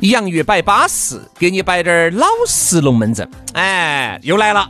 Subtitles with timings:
[0.00, 3.28] 洋芋摆巴适，给你摆点儿老式龙门阵。
[3.52, 4.68] 哎，又来了，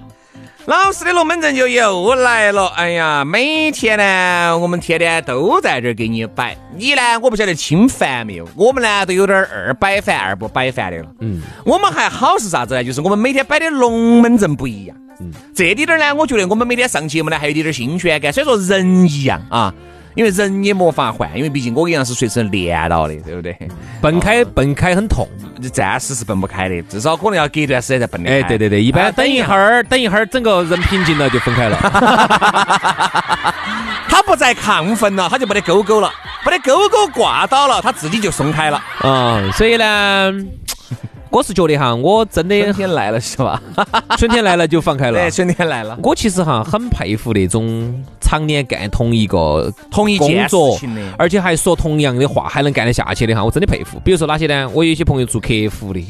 [0.67, 2.67] 老式的龙门阵就又来了。
[2.77, 6.55] 哎呀，每天呢，我们天天都在这儿给你摆。
[6.77, 8.47] 你呢，我不晓得听烦没有？
[8.55, 11.09] 我们呢，都有点二摆烦二不摆烦的了。
[11.21, 12.85] 嗯，我们还好是啥子呢？
[12.85, 14.95] 就是我们每天摆的龙门阵不一样。
[15.21, 18.31] 嗯，这里点呢，我觉得我们每天上节目呢，还有点点新鲜感。
[18.33, 19.73] 虽然说人一样啊，
[20.19, 23.57] 因为人也没法换，因为毕竟我跟杨是随身练到的，对不对？
[24.03, 25.29] 蹦开蹦开很痛，
[25.73, 28.29] 暂时是蹦不开的，至少可能要隔一段时间再蹦的。
[28.29, 31.79] 哎，对对对，一般等一会儿，等一会儿，整个人平静了就分开了。
[34.09, 36.11] 他不再亢奋了，他就没得勾勾了，
[36.45, 38.83] 没得勾勾挂到了，他自己就松开了。
[39.05, 40.33] 嗯，所以呢。
[41.31, 43.63] 我是觉得哈，我真的春天来了是吧？
[44.19, 45.19] 春天来了就放开了。
[45.19, 45.99] 对，春天来了。
[46.03, 50.79] 我其实哈很佩服那种常年干同一个同一工作，
[51.17, 54.01] 而且还说同样的话还能干得下去的哈，我真的佩服。
[54.05, 54.69] 比如说哪些呢？
[54.73, 56.05] 我有些朋友做客服的。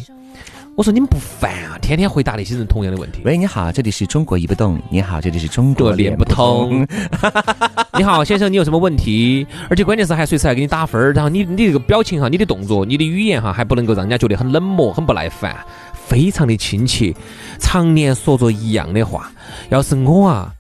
[0.79, 1.77] 我说你们不烦啊？
[1.83, 3.21] 天天回答那些人同样的问题。
[3.25, 4.81] 喂，你好，这里是中国移不动。
[4.89, 6.87] 你好，这里是中国连不通。
[7.99, 9.45] 你好，先生，你有什么问题？
[9.69, 15.53] 而且关键是还随时还给你打分儿，然后你你这个表情哈，你的动作，你的语言哈，还不能够让人家觉得很冷漠、很不耐烦，
[15.93, 17.13] 非常的亲切，
[17.59, 19.33] 常年说着一样的话。
[19.71, 20.55] 要是我啊。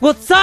[0.00, 0.36] 我早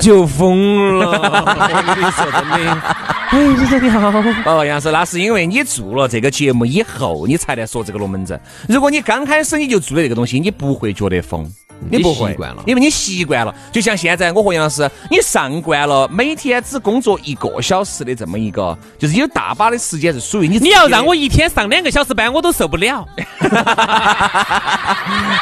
[0.00, 2.82] 就疯了，你说真的。
[3.30, 4.12] 哎，先生你好。
[4.44, 8.40] 哦，杨师，那是因为你做了这个节目以后，你才来说这个龙门阵。
[8.68, 11.50] 如果你刚开始你就做的这个东西，你不会觉得疯。
[11.90, 13.54] 你不习惯了，因为你习惯了。
[13.72, 20.58] 就像现在，我和杨老师，你上惯了每天只工作一个小时的这么一个，就是有大把的时间是属于你。
[20.58, 23.06] 你要让我一天上两个小时班，我都受不了。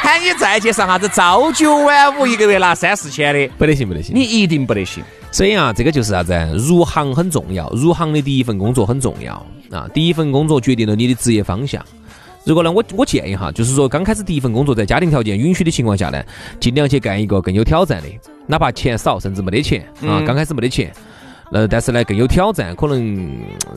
[0.01, 5.03] 喊你再去上啥子朝九晚五，一个月拿三四千的，不得行，不得行，你一定不得行。
[5.31, 6.33] 所以啊，这个就是啥子？
[6.57, 9.33] 入行很重要，入行的第一份工作很重要
[9.71, 11.85] 啊，第一份工作决定了你的职业方向。
[12.43, 16.23] 如果呢，我我建议哈，就是说刚开始第一份工作，在家庭条件允许的情况下呢，
[16.59, 18.07] 尽量去干一个更有挑战的，
[18.47, 20.91] 哪怕钱少，甚至没得钱啊，刚开始没得钱。
[21.51, 23.29] 呃，但是呢，更有挑战，可能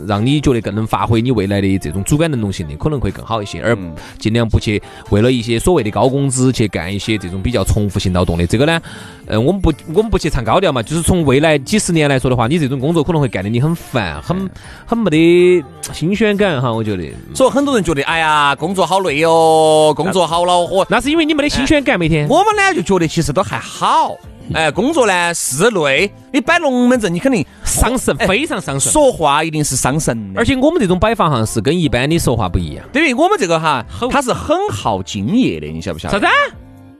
[0.07, 3.61] 让你觉得更能发挥你未来的这种主观能动性的，可能会更好一些。
[3.61, 3.77] 而
[4.19, 4.81] 尽量不去
[5.11, 8.47] 为了一些所谓的高工资去干一些这种比较重复性劳动的。
[8.47, 8.81] 这个呢，
[9.27, 14.49] 呃，我们不我们不去唱高调嘛，就是从未来几十年来说的话，你这种工作可能会干得你很烦，很
[14.87, 16.73] 很没得新鲜感哈。
[16.73, 22.29] 我觉得，所以很多人觉得，哎呀，工作好累哦，工作好恼火，那是因为你没得新鲜感每天。
[22.29, 24.17] 我们呢就觉得其实都还好。
[24.53, 28.93] 哎，工作呢室内，你摆龙门阵，你肯定伤神，非常伤神。
[28.93, 32.85] 说话一定是伤神的，而且我们这种摆法哈是跟一般的说话不一样。
[32.93, 36.21] 对于我们这个哈，它是很耗精液的，你晓不晓得？
[36.21, 36.33] 啥子？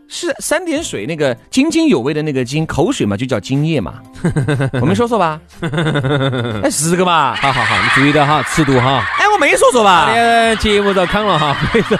[0.07, 3.95] 是三点水那个津津有味的那个津，口水嘛就叫津液嘛。
[4.81, 5.41] 我没说错吧？
[6.63, 7.35] 哎，是个嘛？
[7.35, 9.03] 好好好，你注意点哈，尺度哈。
[9.19, 10.13] 哎，我没说错吧？
[10.57, 11.57] 节目遭扛了哈。
[11.73, 11.99] 没错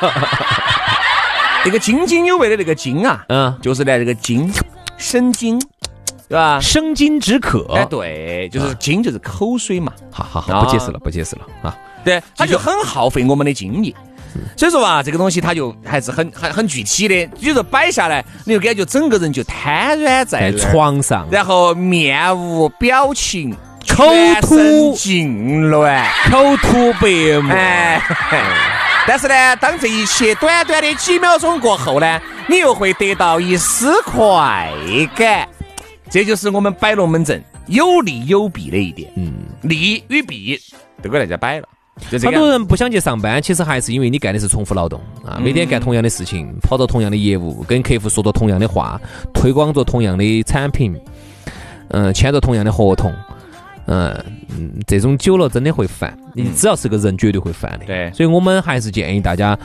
[1.65, 4.53] 那个津津有味的那个津啊，嗯，就是呢这个津。
[4.97, 5.61] 生津，
[6.29, 6.59] 对吧？
[6.61, 7.67] 生津止渴。
[7.75, 9.93] 哎，对，就是津就是口水嘛。
[10.11, 11.77] 好好好，不解释了，不解释了啊。
[12.05, 13.95] 对，它就很耗费我们的精力。
[14.57, 17.27] 所以说啊，这个东西它就还是很很很具体的。
[17.39, 23.55] 比如说摆下来，你就感觉整个人就瘫软在床上，然后面无表情，
[23.89, 24.05] 口
[24.43, 27.55] 吐痉挛，口吐白沫。
[27.55, 28.03] 哎，
[29.07, 32.21] 但是呢，当这一切短短的几秒钟过后呢？
[32.49, 34.71] 你又会得到一丝快
[35.17, 35.49] 感，
[36.11, 39.11] 这就是我们摆龙门阵有利有弊的一点。
[39.17, 40.61] 嗯，利与弊
[41.03, 41.69] 都给大家摆了。
[42.11, 49.01] 很多人不想去上班，其实还是因为你干的是重复劳动啊，每天干同样的事情，跑着同样的业务，跟客户说着同样的话，
[49.33, 50.95] 推广着同样的产品。
[51.89, 53.15] 嗯、签着同样的合同，
[53.87, 56.17] 嗯嗯，这种久了真的会烦。
[56.35, 57.87] 你只要是个人，绝对会烦的。
[57.87, 59.59] 对所以我们还是建议大家，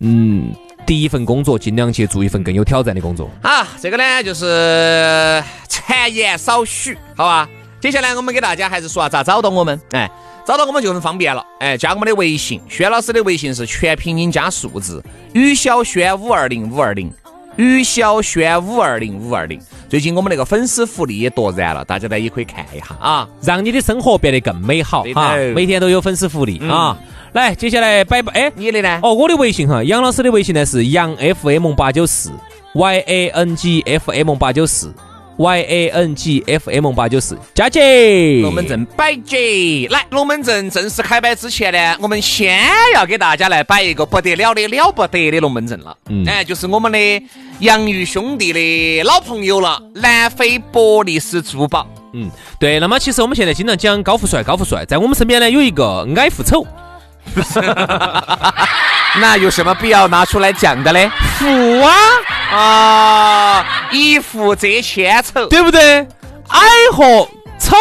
[0.00, 0.52] 嗯，
[0.86, 3.30] 第一份工作尽量去做一份更有挑战的工作。
[3.42, 7.48] 好，这个呢就是谗言少许，好吧？
[7.80, 10.10] 接下来我们给大家还是说下咋找到我们，哎，
[10.44, 15.02] 找到我们就很方便了，哎，加我们的微信，轩老师的微信是全拼音加数字，
[15.32, 17.08] 于小轩五二零五二零，
[17.58, 19.60] 于小轩五二零五二零。
[19.88, 23.28] 最近我们那个粉丝福利也夺燃了，大家呢也可以看一下啊。
[23.42, 25.34] 让你的生活变得更美好哈！
[25.54, 26.96] 每天都有粉丝福利、啊！
[27.32, 29.00] 来，接下来摆摆，哎，你的呢？
[29.02, 32.30] 哦，我的微信哈，杨老师的微信呢是杨 FM 八九四
[32.74, 34.94] ，Y A N G F M 八九四
[35.38, 42.60] ，Y A N G F M 八九四，佳姐，龙门阵摆姐，来，龙门阵正式开摆之前呢，我们先
[42.94, 45.96] 要给大家来摆一个不得了的了不得的龙门阵了。
[46.08, 47.22] 嗯哎，就是我们的
[47.60, 51.86] 洋芋兄弟的老朋友了，南非伯利斯珠宝。
[52.12, 52.80] 嗯，对。
[52.80, 56.66] 那么其实我们现在经常讲高富帅，高富帅，在我们身边呢有一个矮富丑，
[59.20, 61.10] 那有什么必要拿出来讲的嘞？
[61.38, 61.94] 富啊，
[62.52, 66.06] 啊，一富遮千丑对不对？
[66.48, 66.60] 矮
[66.92, 67.28] 和
[67.58, 67.76] 丑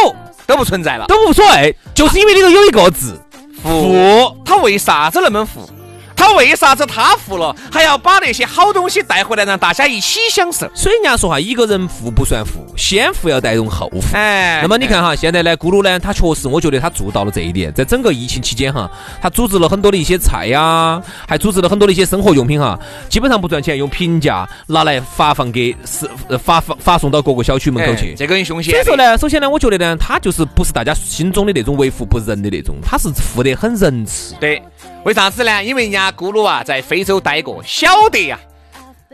[0.46, 1.06] 都不存在了。
[1.08, 3.22] 都无所谓，就是因为里头有一个字
[3.62, 4.36] 富。
[4.46, 5.70] 他为啥子那么富？
[6.18, 10.68] 他为啥子他富了，还要把那些好东西带回来，让大家一起享受？
[10.74, 14.18] 所以人家说哈，一个人富不算富，先富要带动后富。
[14.18, 17.72] 哎，那么你看哈，现在呢，咕噜呢，他确实，我觉得他做到了这一点。
[17.74, 18.90] 在整个疫情期间哈，
[19.22, 22.78] 他组织了很多的一些菜呀、还组织了很多的一些生活用品哈，
[23.08, 28.12] 基本上不赚钱，用平价拿来发放给是呃发放发送到各个小区门口去。
[28.12, 28.74] 哎这个很凶险。
[28.74, 34.34] 所以说，呢，首先呢，我觉得呢，他就是不是大家心中的那种为富不仁的那种，他是富得很仁慈。
[34.40, 34.62] 对，
[35.07, 35.63] 为啥子呢？
[35.63, 38.38] 因为人家咕噜啊，在非洲待过，晓得呀、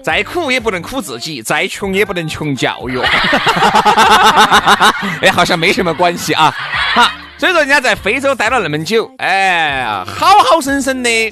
[0.03, 2.97] 再苦也不能苦自己，再穷也不能穷教育。
[5.21, 6.51] 哎，好像没什么关系啊。
[6.95, 11.31] 好，所以说人家在非洲待了那么久，哎，好好生生的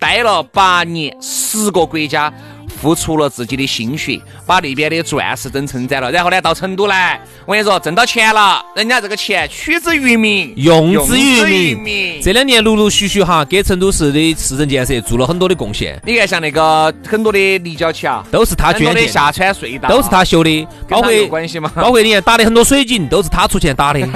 [0.00, 2.32] 待了八年，十个国家。
[2.80, 12.22] 付出了自己的心血，把那边的钻石灯称赞了，然后呢，到成都来，我跟你说，挣到钱了，人家这个钱取之于民，用之于于民。
[12.22, 21.70] 这两年陆陆续续哈，给成都市的市政建设做了很多的贡献，你看，像那个很多的立交桥，都是他捐的，下穿隧道，都是他修的，包括关系吗？
[21.74, 24.00] 包括你看打的很多水井都是他出钱打的。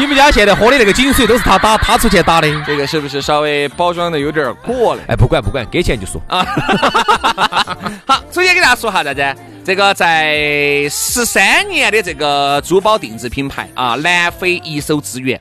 [0.00, 2.48] 你们家现在喝的那个井水都是他打，他出去打的。
[2.66, 5.02] 这个是不是稍微包装的有点过了？
[5.08, 6.42] 哎，不管不管，给钱就说啊。
[8.08, 9.36] 好，首先给大家说哈啥子？
[9.62, 15.38] 这个在十三年的这个珠宝定制品牌啊，南非一手资源，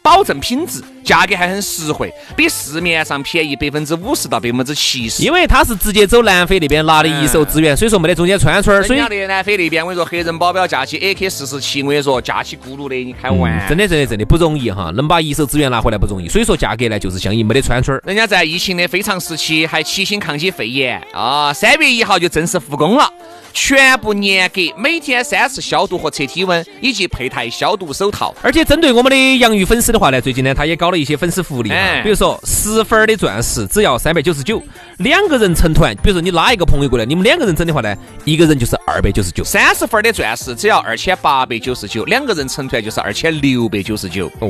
[0.00, 5.22] 保证品质，价格还很实惠，比市面上便宜百分之五十到百分之七十。
[5.22, 13.58] 因为他是直接走南非那边拿的一手资源，所以说没得中间穿串儿，所以的南非那边，我跟你说，黑人保镖架起 AK 四十七，我跟你说，架起咕噜的，你开玩。
[13.58, 18.02] 嗯真的真的真的不容易哈，能把一手资源拿回来不容易，所以说价格呢就是相应没得穿串儿。
[18.04, 21.52] 人家在疫情的非常时期还齐心抗击肺炎啊！
[21.54, 23.10] 三月一号就正式复工了，
[23.52, 28.34] 全部严格每天三次消毒和测体温，以及佩戴消毒手套。
[28.42, 34.62] 而且针对我们的洋芋粉丝的话呢，最近呢，他也搞了一些粉丝福利哎哈，比如说十分儿的钻石只要三百九十九，
[34.98, 39.44] 两个人成团，比如说你拉一个朋友过来，你们两个人整的话呢，一个人就是二百九十九。
[39.44, 44.26] 三十分的钻石只要二千八百九十九，两个人成团就是二千六百九十九。
[44.40, 44.48] 哦，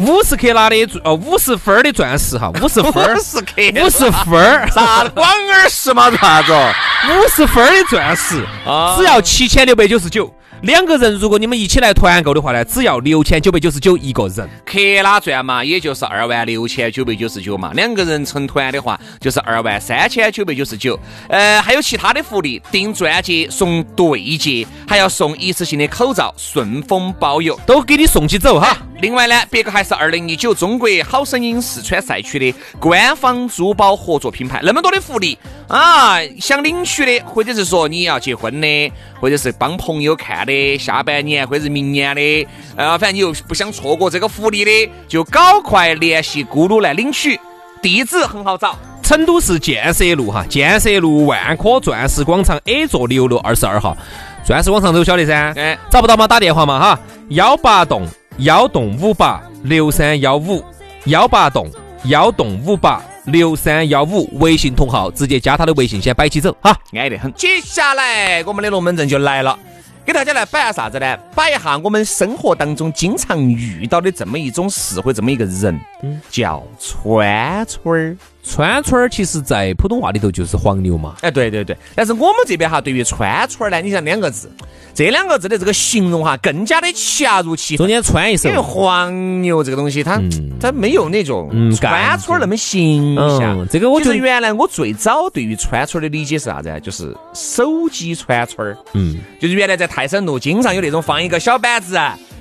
[0.00, 6.10] 五十克拉的哦五十分儿的钻石哈，五十分儿，十克五十分儿，啥子广耳石嘛？
[6.16, 6.52] 啥子？
[6.52, 10.32] 五十分儿的钻石啊只要七千六百九十九。
[10.64, 14.48] 两个人如果你们一起来团购的话呢，只要六千九百九十九一个人。
[14.64, 17.70] 克拉钻嘛，也就是二万六千九百九十九嘛。
[17.74, 20.98] 两个人成团的话，就是二万三千九百九十九。
[21.28, 27.60] 呃，还有其他的福利，订钻戒送对戒，还要送一次性的口罩，顺丰包邮。
[27.66, 28.74] 都给你送起走哈。
[29.02, 35.36] 另外呢，别个还是二零一九中国好声音四川赛区的官方珠宝合作品牌，那么多的福利
[35.68, 36.16] 啊！
[36.40, 38.90] 想领取的，或者是说你要结婚的，
[39.20, 42.46] 或者是帮朋友看的，下半年或者是明年的，
[42.76, 47.38] 呃，反正你又不想错过这个福利的，就赶快联系咕噜来领取。
[47.82, 53.94] 地址很好找，成都市建设路哈，建设路万科钻石广场 A 座六楼二十二号，
[54.42, 55.52] 钻石广场都晓得噻。
[55.56, 56.26] 哎找不到吗？
[56.26, 58.06] 打电话嘛哈，幺八栋
[58.38, 60.64] 幺栋五八六三幺五，
[61.04, 61.70] 幺八栋
[62.04, 66.74] 幺栋五八六三幺五，微信同号直接加他的微信，先摆起走哈。
[66.94, 67.30] 安得很。
[67.34, 69.58] 接下来我们的龙门阵就来了。
[70.04, 71.16] 给大家来摆下啥子呢？
[71.34, 75.80] 摆一下我们生活当中经常遇到的这么一种事或这么一个人。
[76.28, 78.16] 叫川村儿。
[78.44, 81.16] 川村儿其实在普通话里头就是黄牛嘛。
[81.22, 84.50] 哎，对对对，但是我们这边哈，对于川村儿呢，你像两个字，
[84.94, 87.86] 这两个字的这个形容哈，更加的恰如其分。
[87.86, 93.58] 中间穿一手因为，黄牛这个东西，它、嗯它没有那种嗯川村儿那么形象。
[93.58, 96.78] 嗯这个我觉得原来我最早对于川村儿的理解是啥子啊？
[96.78, 101.98] 就是手机川村儿，嗯，就是原来在泰山路经常有那种放一个小板子，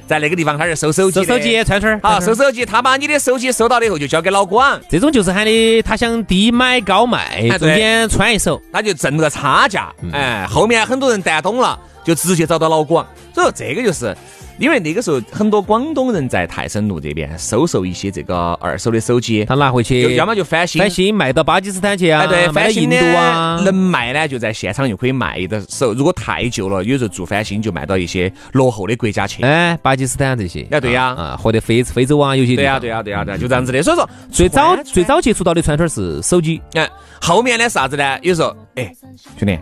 [0.07, 8.61] 在那个地方他是收手机，收手机川村儿，好收手机，他把你的手机收到了以后就交给老广，这种就是喊的他想低买高卖，中间穿一手。
[8.71, 10.11] 他就挣个差价，嗯。
[10.11, 14.15] 哎，后面很多人担懂了，就直接找到老广，所以说这个就是。
[14.59, 29.41] 因为那个时候很多广东人在泰森路这边收售一些这个二手的手机，他拿回就去，要么就翻新，翻新卖到巴基斯坦去啊，哎对，翻新的度啊，能卖呢就在现场就可以卖的手，如果太旧了，有时候做翻新就卖到一些落后的国家去。
[29.41, 33.81] 哎，巴基斯坦这些，哎对呀啊，或者非非洲啊，有些地对呀、方对呀、对呀、对呀、就这样子的。
[33.81, 36.87] 所以说最早最早接触到的串串是手机，哎，
[37.19, 38.19] 后面呢啥子呢？
[38.21, 38.93] 有时候，哎，
[39.39, 39.57] 兄弟，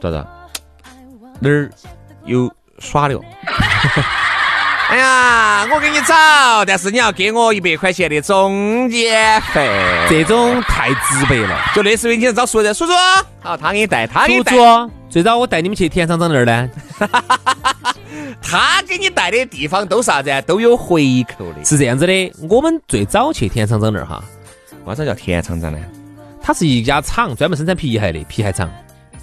[0.00, 0.26] 咋子？
[1.40, 1.70] 哪儿
[2.24, 3.20] 有耍的哦？
[4.88, 9.68] 哎呀，我给你找，但是你要给我一百块钱的中介费。
[10.08, 11.58] 这种太直白了。
[11.74, 12.92] 就类似于你找熟人，叔叔，
[13.40, 16.70] 好，他给你带，他给你带，叔叔，最早我带你们去田厂长那儿呢，
[18.40, 20.40] 他给你带的地方都啥子啊？
[20.42, 21.64] 都有回扣的。
[21.64, 24.22] 是这样子的，我们最早去田厂长那儿哈，
[24.84, 25.78] 为啥叫田厂长呢？
[26.40, 28.70] 它是一家厂，专门生产皮鞋的皮鞋厂。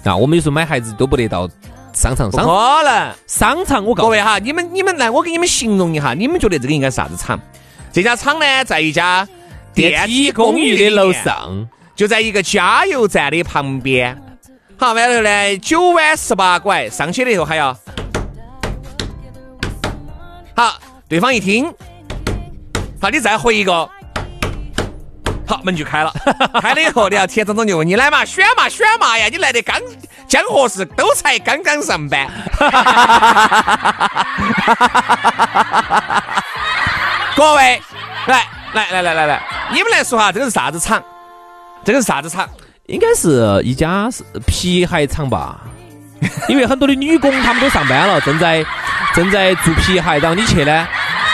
[0.04, 1.48] 啊，我们有时候买鞋子都不得到
[1.94, 3.14] 商场，不商可能。
[3.26, 7.40] 商场我告诉，各位哈，你们你们来，我给你们形容一下，你们觉得这个应该是啥子厂？
[7.92, 9.26] 这家厂呢，在一家
[9.72, 14.20] 电梯公寓的楼，上，就在一个加油站的旁边。
[14.76, 17.72] 好，完了呢，九弯十八拐，上去了以后还要，
[20.56, 20.74] 好，
[21.08, 21.72] 对方一听，
[23.00, 23.88] 好，你再回一个。
[25.54, 26.12] 好，门就开了，
[26.60, 29.80] 开了以后，然后田总总就问你来嘛，选嘛，选嘛呀，你来的刚
[30.28, 32.26] 刚合适，都才刚刚上班。
[37.36, 37.80] 各位，
[38.26, 38.42] 来
[38.72, 39.42] 来来来来来，
[39.72, 41.02] 你们来说哈，这个是啥子厂？
[41.84, 42.48] 这个是啥子厂？
[42.86, 45.60] 应该是一家是皮鞋厂吧，
[46.48, 48.64] 因为很多的女工她们都上班了，正在
[49.14, 50.86] 正在做皮鞋，然后你去呢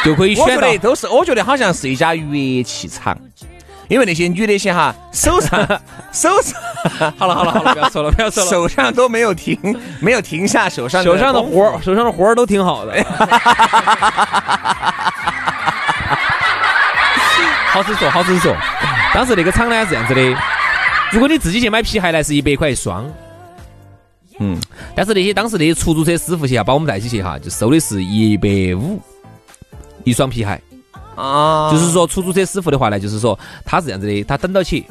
[0.04, 3.16] 就可以我觉选到得都是，我觉得好像是一家乐器厂，
[3.90, 5.66] 因为那些女的些哈，手上
[6.14, 9.58] 手上，好了好了好了，不要说了不要说了，手上都没有停，
[9.98, 12.94] 没有停下手上手上的活儿，手上的活儿都挺好的。
[17.72, 18.56] 好生说，好生说。
[19.12, 20.22] 当时那个厂呢是这样子的，
[21.10, 23.04] 如果你自己去买皮鞋呢是一百块一双，
[24.38, 24.56] 嗯，
[24.94, 29.02] 但是那些当时那些出租车师傅些啊，把我们带起去哈，就收的是一百五
[30.04, 30.60] 一双皮鞋。
[31.16, 34.86] 啊就是说出租车师傅的话呢，就是说他是这样子的，他等到起，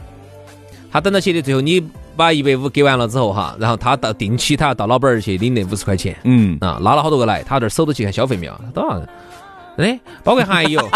[0.92, 1.84] 他等到起的，最后你
[2.16, 6.16] 把一百五给完了之后哈，然后他到定期他要到老板儿去领那五十块钱。
[6.24, 8.62] 嗯，啊，拉了好多个来，他这儿守着去看消费没有？
[8.74, 9.02] 多少？
[9.78, 10.90] 哎，包括还有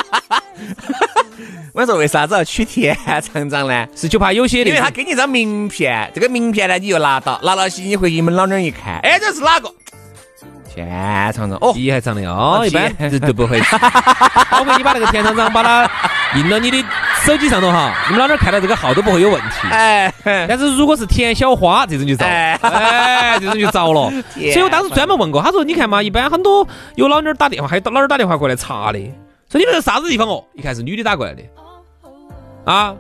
[1.74, 3.88] 我说为啥子要取田厂长呢？
[3.96, 9.72] 是就怕有些那因为他给你一张名片，这个名片呢你又拿到，拿到起你回去你们老娘一看，哎，这是哪个？
[10.74, 13.62] 田厂长哦，你还长的哦，哦一般皮就就不会。
[14.50, 15.89] 包括你把那个田厂长把它
[16.36, 16.84] 印到你的
[17.24, 19.68] 手机上头哈，你们老娘看到这个号都不会有问题。
[19.70, 22.60] 哎，但是如果是田小花这种就糟了，哎。
[22.62, 24.12] 哎，这种就糟了。
[24.34, 29.00] 所以我当时专门问过，他说你看嘛，一般很多有老妞儿打电话，还有老妞儿打电话过来查的，
[29.51, 30.44] 说你们是啥子地方哦？
[30.53, 31.42] 一看是女的打过来的，
[32.65, 32.94] 啊，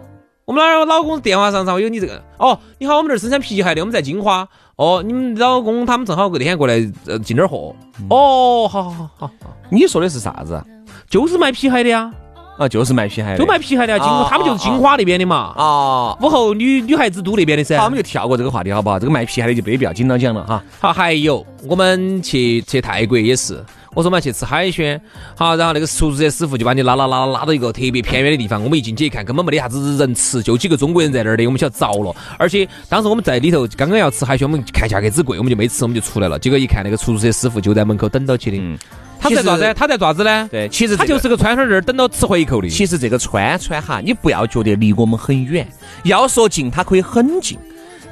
[0.45, 4.47] 我们老老公电话上上有你这个哦，你好，我们这儿生产皮鞋的，我们在金花。
[4.75, 6.73] 哦，你们老公他们正好那天过来
[7.05, 7.73] 呃进点儿货。
[8.09, 10.61] 哦，好好好好好，你说的是啥子？
[11.09, 12.11] 就是卖皮鞋的呀，
[12.57, 16.17] 啊，就是卖皮鞋的，就卖皮鞋的呀，金哦他们就是金花那边的嘛，啊。
[16.21, 17.77] 午后女女孩子都那边的噻。
[17.77, 18.99] 好，我们就跳过这个话题好不好？
[18.99, 20.61] 这个卖皮鞋的就没必要紧张讲了哈。
[20.81, 24.99] 好，还有我们去去泰国也是，我说我们要去吃海鲜，
[25.35, 32.15] 好，然后那个出租车师傅就把你拉拉拉拉到一个特别偏远的地方，我们一进去一看，根本没得啥子人吃，就几个中国人在那儿的，我们晓得着了。
[32.37, 36.39] 而且当时我们在里头刚刚要吃海鲜，我们看价格之贵，我们就没吃，我们就出来了。
[36.39, 38.77] 结果一看那个出租车师傅就在门口等到起的，嗯
[39.19, 39.73] 他在咋子？
[39.73, 40.49] 他在咋子呢？
[40.51, 42.67] 对，其实、他就是个川川这儿等到吃回扣的。
[42.67, 45.65] 其实这个川川哈，你不要觉得离我们很远，
[46.03, 47.57] 要说近，它可以很近。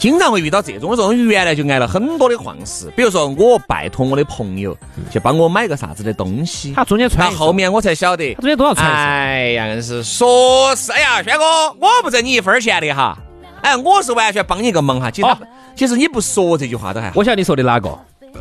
[0.01, 2.91] 经常会遇到这种，我说原来就挨了很多的晃事。
[2.95, 4.75] 比如说我拜托我的朋友
[5.11, 8.91] 去帮我买个啥子的东西，他中间穿一手后面我才晓得他，中间多少穿？
[8.91, 11.43] 哎呀，硬是说是，哎呀，轩哥，
[11.79, 13.15] 我不挣你一分钱的哈，
[13.61, 15.11] 哎，我是完全帮你一个忙哈。
[15.11, 15.37] 其实、哦
[15.75, 17.95] 其实你不说这句话都还好，我晓得你说的哪个？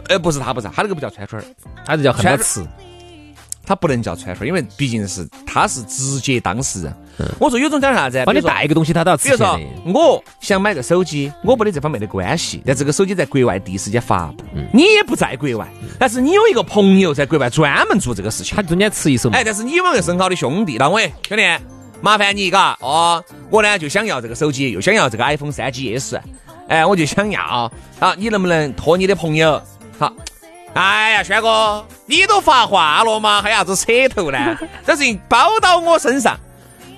[0.09, 1.45] 呃，不是他，不是他，他那个不叫川川儿，
[1.85, 2.67] 他这叫恨到吃。
[3.71, 6.93] 他不能叫串串，因为毕竟是他是直接当事人。
[7.39, 8.21] 我说有种讲啥子？
[8.27, 15.69] 帮你带个东西，他都要比如说吃钱的。，我想买个手机，我没得这方面的关系，但这个手机在国外第一时间发布，你也不在国外，
[16.01, 20.99] 但是你有一个朋友在国外专门做这个事情他，中间吃一手哎，，但是你们又是很好的兄弟，那我，
[21.29, 21.43] 兄弟，
[22.01, 26.19] 麻烦你嘎哦，我呢就想要这个手机，又想要这个 iPhone 三 GS，
[26.67, 29.63] 哎，我就想要，好，你能不能托你的朋友？
[29.97, 30.13] 好。
[30.75, 34.57] 哎呀，轩哥，你都发话了嘛，还要啥子扯头呢？
[34.87, 36.39] 这事情包到我身上。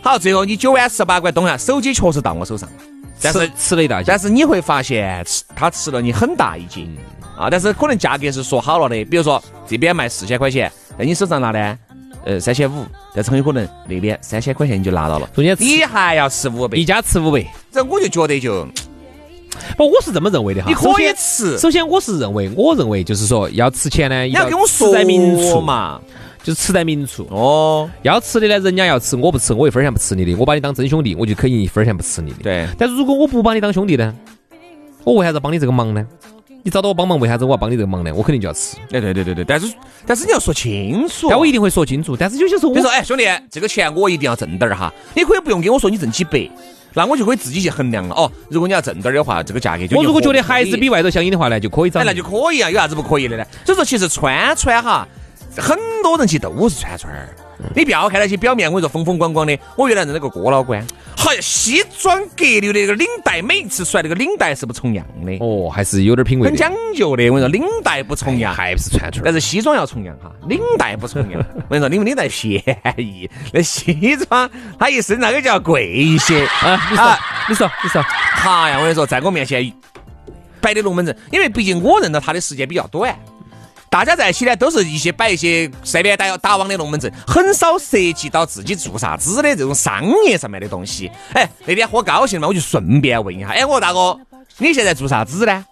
[0.03, 2.69] 好，最后你九碗十八块东西，手机确实到我手上，
[3.21, 4.19] 但是吃吃了一大但。
[4.19, 6.95] 是你会发现，吃他吃了你很大一斤
[7.39, 7.49] 啊！
[7.51, 11.79] 但是可能价格是说好了的，比如说这边卖四千块钱，在你手上拿呢，
[12.27, 17.43] 呃三千五，但是很有可能那边三千块钱你就拿到了，中间你还要吃五百一，家吃五百。
[17.73, 18.69] 这我就觉得就
[19.77, 20.69] 不，我是这么认为的哈。
[20.69, 26.01] 你可以吃，首先，我是认为，我认为就是说，要吃钱呢，你要跟我吃在明处，嘛。
[26.45, 27.25] 就是吃在明处。
[27.31, 32.39] 哦，要吃的呢，人家要吃，我不吃，我一分钱不吃你的，我把你当真兄弟，我就可以一分钱不吃你的。。
[32.43, 34.13] 对，但是如果我不把你当兄弟呢，
[35.05, 36.05] 我为啥子要帮你这个忙呢？
[36.65, 38.13] 你找到我帮忙，为啥子我要帮你这个忙呢？
[38.15, 39.73] 我肯定就要吃，哎对对对对，但是
[40.07, 42.17] 但是你要说清楚，但我一定会说清楚。
[42.17, 46.49] 但是有些时候我比如说，哎，兄弟，这个钱我一定要挣点儿哈，你可以不用跟我说你挣几百，
[46.95, 48.15] 那我就可以自己去衡量了。
[48.15, 53.45] 哦，如果你要挣点儿的话，这个价格就我如果觉得还还是比外头相应的话呢，就可以找哎，那就可以啊，有啥子不可以的呢？
[53.65, 55.07] 所以说，其实川川哈，
[55.57, 57.29] 很多人其实都是串串儿。
[57.77, 59.57] 你不要看那些表面，我跟你说风风光光的。
[59.77, 60.83] 我原来认那个郭老倌，
[61.17, 66.49] 好像西装革履的那个领带，每一次出来那个领带是不重样的，哦，还是有点品味。
[66.49, 67.31] 很讲究的。
[67.31, 69.25] 我跟你说，领带不重样，还不是串串儿。
[69.25, 71.41] 但是西装要重样哈，领带不重样。
[71.69, 72.61] 我跟你说，你们领带便
[72.97, 76.45] 宜，那西装它一身那个就要贵一些。
[76.63, 77.19] 啊，你说啊，
[77.49, 79.73] 你说，你说，好呀，我跟你说，在我面前
[80.61, 83.17] 摆的龙门阵，因为毕竟我认到他的时间比较短。
[83.93, 91.13] 大家在一起呢，都是一些摆一些随便打打网的龙门阵，很少涉及到自己做啥子的这种商业上面的东西。
[91.35, 94.19] 哎，那天喝高兴了嘛，我就顺便问一下，哎，我说大哥，
[94.57, 95.63] 你现在做啥子呢？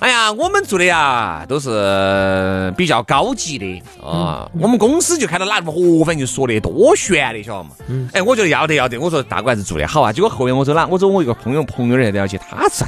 [0.00, 7.70] 哎呀，我们做的呀都是比较高级的啊，我们公司就看到哪个河粉就说的多悬的，晓得嘛？
[8.12, 10.12] 哎，我觉得要得要得，我说大哥还是做的好啊。
[10.12, 10.84] 结果后面我走哪？
[10.88, 12.84] 我走我一个朋友朋友的了解，他是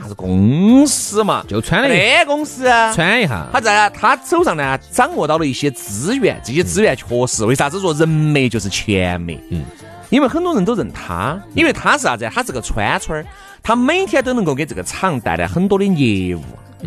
[0.00, 1.44] 看啥子公司嘛？
[1.46, 2.92] 就穿了一那公司啊。
[2.94, 3.46] 穿一下。
[3.52, 9.38] 他在他手上呢，掌握到了一些资源，这些资源确实，为啥子说人脉就是钱脉？
[9.50, 9.62] 嗯，
[10.08, 12.28] 因为很多人都认他，因为他是啥子？
[12.32, 13.26] 他是个川川儿，
[13.62, 16.42] 他每天都能够给这个厂带来很多的业务，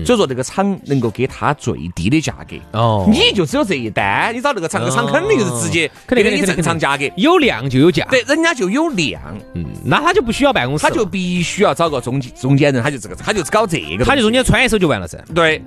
[0.06, 2.56] 所以说这个厂能够给他最低的价格。
[2.72, 7.10] 哦你就只有这一单，你找这个厂，这个厂肯定就是直接肯定给你正常价格。
[7.18, 8.06] 有量就有价。
[8.10, 9.22] 对，人家就有量，
[9.54, 15.18] 嗯，那他就不需要办公室，他就必须要找个中间中间人，他就这个，他就搞这个，他就中间穿一手就完了噻。
[15.36, 15.62] 对，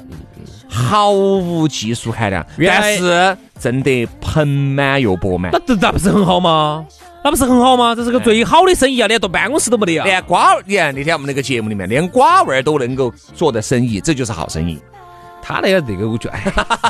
[0.69, 5.59] 毫无技术含量，但是挣得盆满又钵满那。
[5.67, 6.85] 这那不是很好吗？
[7.27, 7.93] 那不是很好吗？
[7.93, 10.05] 这是个最好的生意啊，连坐办公室都没得啊。
[10.05, 14.79] 连瓜儿，你看那天我们那个节目里面，连瓜娃儿都能够做的生意，这就是好生意。
[15.43, 16.45] 他那个这个，我觉得哎，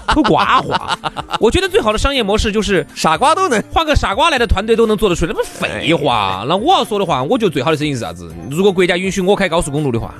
[0.08, 0.98] 偷瓜话。
[1.40, 3.62] 我觉得最好的商业模式就是傻瓜都能。
[3.72, 6.44] 换个傻瓜来的团队都能做得出来，那不废话。
[6.46, 8.30] 那我要说的话，我觉得最好的生意是啥子？
[8.50, 10.14] 如果国家允许我开高速公路的话，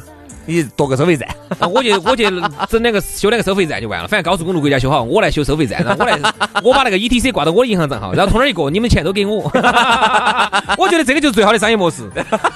[0.46, 1.28] 你夺个收费站，
[1.58, 2.30] 那我就我就
[2.68, 4.08] 整两个修两个收费站就完了。
[4.08, 6.18] 反正高速公路国家修好，我来修收费站，然后我来
[6.62, 9.42] 我把那个 ETC 挂到我的银行账号，然后从那儿一过，你们钱都给我。
[10.78, 12.10] 我觉得这个就是最好的商业模式。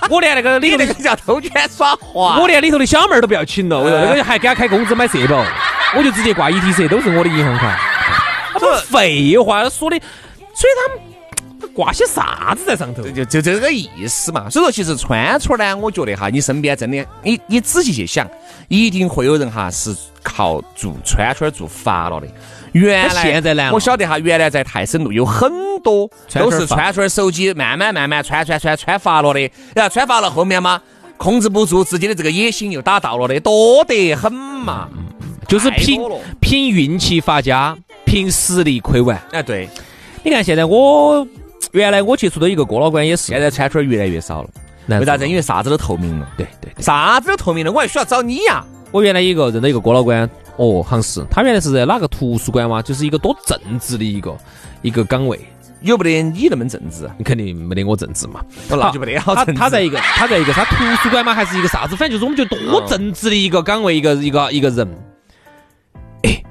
[0.09, 2.39] 我连那个里那个叫偷圈耍滑。
[2.41, 5.45] 我连里头的小妹儿都不要请了，我说那个还给他开工资买社保，
[5.97, 7.79] 我就直接挂 ETC，都是我的银行卡。
[8.55, 9.99] 他们废话说的，
[10.55, 11.03] 所以他们
[11.81, 13.03] 挂些啥子在上头？
[13.05, 14.51] 就就就这个意思嘛。
[14.51, 18.29] 所以说，其实川川呢，我觉得哈，你身边真的，你你仔细去想，
[18.69, 22.27] 一定会有人哈是靠做川川做发了的。
[22.73, 25.51] 原来现在难了我晓得哈，原来在泰森路有很
[25.83, 30.83] 多都是川川手机慢慢慢慢穿穿穿穿发了的，然后穿发了后面嘛，
[31.17, 34.87] 控制不住自己的这个野心又打到了的，多得很嘛。
[35.49, 39.21] 就是凭太多了凭运气发家，凭实力亏完。
[39.33, 39.67] 哎，对，
[40.23, 41.27] 你看现在我
[41.73, 44.49] 原来我接触的一个哥老倌也是，现在川川越来越少了，
[44.89, 45.29] 为为啥子？
[45.29, 48.65] 因为啥子都透明了，对对对，啥子都透明了，我还需要找你呀。
[48.91, 54.37] 我原来一个认得一个哥老倌，哦，好像是他原来是在哪个图书馆嘛，就是一个多正直的一个
[54.83, 55.39] 一个岗位，
[55.83, 57.09] 有不得你那么正直？
[57.17, 58.41] 你肯定没得我正直嘛。
[58.69, 61.95] 哦那就没得好他他在一个他在一个他图书馆嘛，还是一个啥子？
[61.95, 64.89] 反正就是我们觉得多正直的一个岗位，一个一个一个人。
[66.25, 66.43] 哎，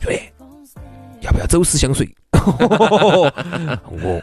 [0.00, 0.20] 兄弟，
[1.30, 2.12] 要不要走私香水？
[2.32, 4.20] 我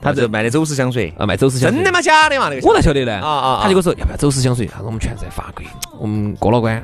[0.00, 2.02] 他这卖的走私香水，啊卖走私香水，真的吗？
[2.02, 2.48] 假的嘛？
[2.50, 3.14] 那个我哪晓得呢？
[3.20, 4.66] 啊啊啊他就跟我说要不要走私香水？
[4.66, 5.64] 他说我们全在法国，
[5.98, 6.82] 我们哥老倌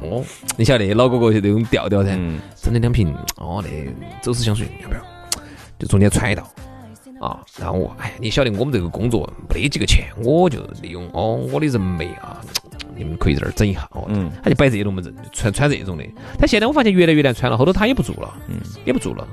[0.00, 0.24] 哦，
[0.56, 3.68] 你晓得老哥哥就那种调调噻，嗯整了两瓶哦那
[4.22, 5.00] 走私香水要不要？
[5.78, 6.48] 就中间揣一道。
[7.20, 12.40] 啊，然后我，哎，你晓得我们这个工作没得几个钱，我就利用哦我的人脉啊，
[13.00, 16.04] 你们可以在这儿整一下哦，嗯他就摆这龙门阵，穿穿这种的。
[16.38, 19.26] 但现在我发现越来越难穿了，后头他也不做了，嗯，也不做了。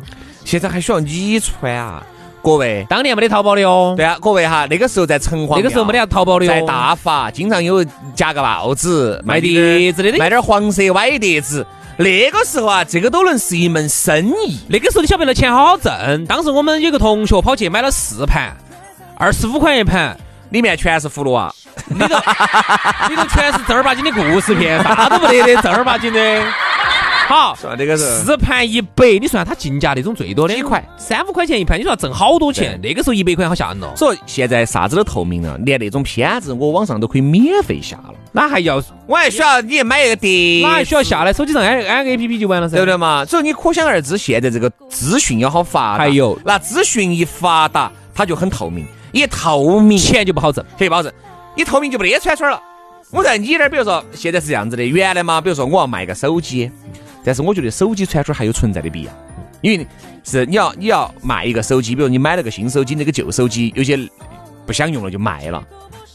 [0.45, 2.01] 现在还需要你穿啊，
[2.41, 2.85] 各位。
[2.89, 7.83] 当年没得淘宝的哦，对啊，各位哈，那个时候在城隍庙，那个时候没得淘宝的哦，在大发，经常有
[8.15, 11.67] 夹个帽子卖碟子的卖点儿黄色歪碟子。
[11.99, 14.59] 那个时候啊，这个都能是一门生意。
[14.67, 16.25] 那个时候你晓不晓得钱好好挣？
[16.27, 18.55] 当时我们有个同学跑去买了四盘，
[19.17, 20.15] 二十五块一盘，
[20.51, 21.51] 里面全是葫芦娃，
[21.89, 22.07] 里头
[23.09, 26.43] 里头全是正儿八经的故事片，啥都没得的，正儿八经的。
[27.27, 27.75] 好，是吧？
[27.77, 32.79] 那个是四盘一百，你算它进价那种最多的几块，三五块钱一盘，你说要挣好多钱？
[32.81, 33.87] 那个时候一百块好吓人哦。
[33.97, 38.13] 所以现在啥子都透明了，连那种片子我网上都可以免费下了。
[38.31, 41.33] 那还要我还需要你买一个碟，哪还需要下来？
[41.33, 43.25] 手机上安安个 A P P 就完了噻，对不对嘛？
[43.25, 46.05] 所以你可想而知，现在这个资讯要好发达。
[46.05, 50.63] 还有那资讯一发达，它就很透明，一透明钱就不好挣。
[50.79, 51.11] 可以保证，
[51.57, 52.61] 一透明就不得串串了。
[53.11, 56.71] 我在你那儿，比如说现在是这样子的，原来嘛，比如说我要卖个手机，
[57.23, 59.11] 但是我觉得手机串串还有存在的必要，
[59.61, 59.87] 因为
[60.23, 63.97] 是你要你要卖一个手机，比如你买了个新手机，那个旧手机有些
[64.65, 65.61] 不想用了就卖了。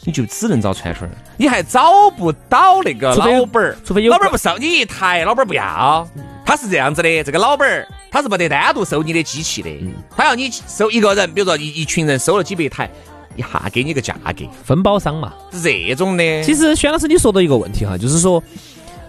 [0.04, 6.04] 你就只能找串串儿，你还找不到那个老板儿，除非有老板儿不收你一台，老板儿不要。
[6.44, 9.70] 他是这样子的，这个老板儿他是不得单独收你的机器的，
[10.16, 12.90] 他要你收一个人，比如说一一群人收了几百台，
[13.36, 15.32] 一下给你个价格，分包商嘛。
[15.52, 16.42] 是这种的。
[16.42, 18.42] 其实轩老师你说到一个问题哈，就是说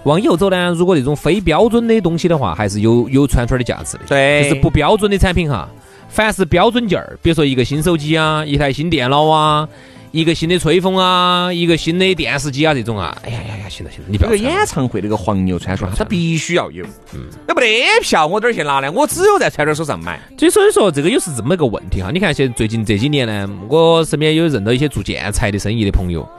[0.04, 4.04] 往以后走呢，如果这种非标准的东西的话，还是有有串串的价值的。
[4.08, 5.68] 对就是不标准的产品哈，
[6.10, 9.68] 凡是标准件儿，比如说一个新手机啊，一台新电脑啊。
[10.14, 18.92] 一个新的吹风啊，一个新的电视机啊，这种啊，哎呀呀呀，行了行了，你不这个演唱会那个黄牛串串，它必须要有，嗯，那没得票我哪儿去拿呢？
[18.92, 20.22] 我只有在串串手上买。
[20.38, 22.12] 所以所以说这个又是这么一个问题哈。
[22.14, 26.30] 你看现在最近这几年呢，我身边有认到一些做建材的生意的朋友，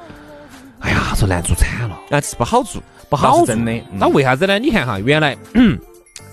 [0.79, 3.73] 哎呀，说难做惨了，那，是不好做，不好做真的。
[3.73, 4.57] 嗯那为啥子呢？
[4.57, 5.37] 你看哈，原来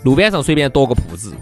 [0.04, 1.34] 路边上随便夺个铺子，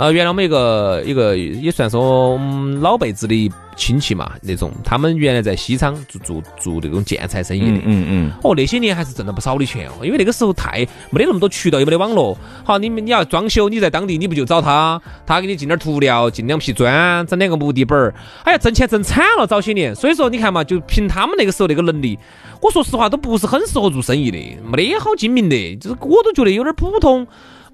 [0.00, 7.66] 呃，原来我们一个一个也算是我们老辈子的亲戚嘛，那种他们原来在西昌做做做那种建材生意的。
[7.66, 12.34] 嗯嗯嗯，哦，那些年还是挣了不少的钱哦，因为那个时候太没得那么多渠道，也没得网络。
[12.64, 19.94] 好，你们你要装修，你在当地你不就找他，他给你进点涂料，进两批砖，整两个木地板儿，哎呀，挣钱挣惨了早些年。
[19.94, 22.18] 所以说你看嘛，就凭他们那个时候那个能力，
[22.62, 27.26] 我说实话都不是很适合做生意的，没得好精明的，就是我都觉得有点普通。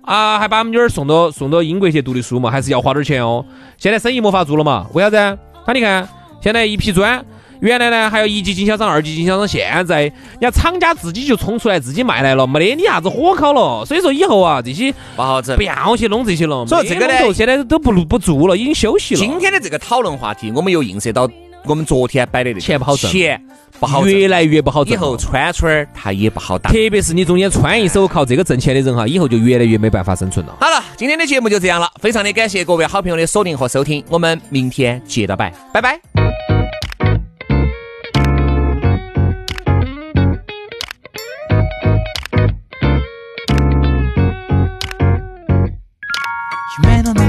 [0.06, 3.44] 啊，还把我们女儿送到送到英国去读的书嘛，还是要花点钱哦。
[3.76, 5.38] 现在生意没法做了嘛，为啥子？
[5.66, 6.08] 他你看，
[6.40, 7.22] 现在一批砖，
[7.58, 13.84] 原来呢还有一级经销商、二级经销商，现在人家厂家自己就冲出来自己卖来了，没得你啥子火烤了。
[13.84, 15.64] 所以说以后啊，这些不好整不。
[15.64, 16.64] 要去弄这些了。
[16.66, 19.20] 所以这个呢现在都不不做了，已经休息了。
[19.20, 21.28] 今天的这个讨论话题，我们又映射到
[21.66, 23.40] 我们昨天摆的那钱不好挣钱
[23.78, 24.94] 不好挣，越来越不好挣。
[24.94, 26.70] 以后串串儿它也不好打。
[26.70, 30.56] 特别是你中间穿一手靠这个挣钱的人哈，以后就越来越没办法生存了。
[30.60, 36.65] 好了，今天的节目就这样了，非常的感谢各位好朋友的锁定和收听，我们明天接着摆，拜拜。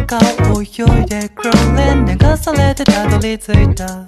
[0.07, 4.07] 中を泳いでクローレン流されてたどり着いた。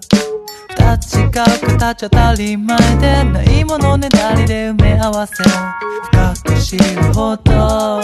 [0.69, 7.99] 二つ違う形当たり前でないものねだりで埋め合わせ深く知るほど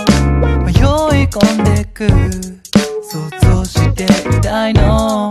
[0.65, 2.05] 迷い込んでく。
[3.01, 5.29] 想像していたいの。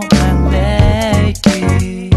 [0.49, 2.09] My lady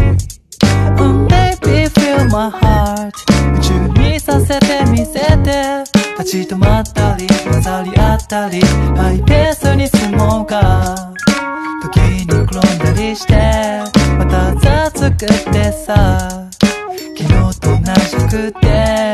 [0.97, 3.11] Oh baby feel my heart.
[3.45, 5.99] 夢中にさせてみせて。
[6.19, 9.87] 立ち止まったり混ざり合ったりハイペースに
[10.19, 11.13] 進もうか。
[11.81, 13.33] 時に転んだりして
[14.17, 16.49] またざつくってさ。
[17.17, 17.77] 昨日と同
[18.29, 19.08] じくて。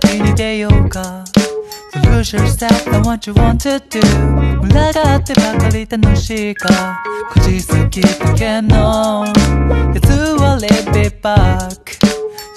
[0.00, 1.24] 旅に出ようか。
[1.94, 4.00] Push yourself and what you want to do.
[4.60, 7.00] 群がってばかり楽しいか。
[7.32, 9.24] こじすぎだけの。
[9.94, 11.96] やつは Live it back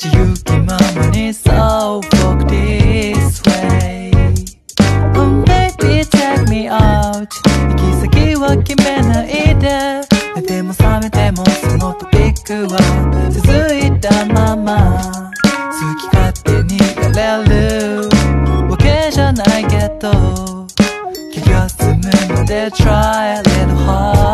[0.01, 4.11] 自由気ままに So walk this way
[5.15, 10.01] Oh baby take me out 行き先は決めないで。
[10.35, 15.28] 寝ても覚めてもそのトピックは続いたまま。
[17.28, 18.08] る
[18.68, 20.66] わけじゃないけど
[21.32, 22.00] 気が済む
[22.34, 24.27] まで Try a little harder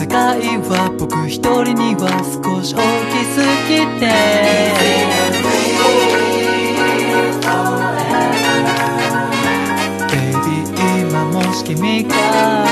[0.00, 2.80] 世界は僕一人には少し大
[3.12, 4.08] きすぎて。
[10.08, 10.64] Baby
[11.02, 12.69] 今もし君が